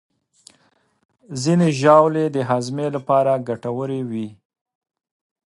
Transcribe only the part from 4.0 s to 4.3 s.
وي.